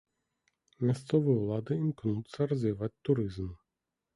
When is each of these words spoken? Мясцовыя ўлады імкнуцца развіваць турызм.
Мясцовыя 0.89 1.35
ўлады 1.41 1.73
імкнуцца 1.83 2.39
развіваць 2.53 2.93
турызм. 3.11 3.47